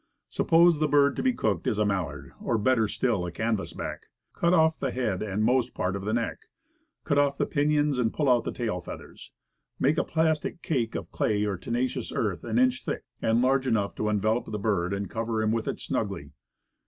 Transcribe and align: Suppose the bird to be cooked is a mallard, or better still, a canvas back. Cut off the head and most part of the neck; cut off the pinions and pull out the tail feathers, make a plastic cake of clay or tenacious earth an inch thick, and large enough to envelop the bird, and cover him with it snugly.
Suppose 0.29 0.79
the 0.79 0.87
bird 0.87 1.15
to 1.15 1.21
be 1.21 1.31
cooked 1.31 1.67
is 1.67 1.77
a 1.77 1.85
mallard, 1.85 2.31
or 2.41 2.57
better 2.57 2.87
still, 2.87 3.23
a 3.27 3.31
canvas 3.31 3.71
back. 3.73 4.07
Cut 4.33 4.51
off 4.51 4.79
the 4.79 4.89
head 4.89 5.21
and 5.21 5.43
most 5.43 5.75
part 5.75 5.95
of 5.95 6.05
the 6.05 6.11
neck; 6.11 6.39
cut 7.03 7.19
off 7.19 7.37
the 7.37 7.45
pinions 7.45 7.99
and 7.99 8.11
pull 8.11 8.27
out 8.27 8.43
the 8.43 8.51
tail 8.51 8.81
feathers, 8.81 9.29
make 9.79 9.99
a 9.99 10.03
plastic 10.03 10.63
cake 10.63 10.95
of 10.95 11.11
clay 11.11 11.45
or 11.45 11.55
tenacious 11.55 12.11
earth 12.11 12.43
an 12.43 12.57
inch 12.57 12.83
thick, 12.83 13.03
and 13.21 13.43
large 13.43 13.67
enough 13.67 13.93
to 13.93 14.09
envelop 14.09 14.45
the 14.51 14.57
bird, 14.57 14.91
and 14.91 15.07
cover 15.11 15.43
him 15.43 15.51
with 15.51 15.67
it 15.67 15.79
snugly. 15.79 16.31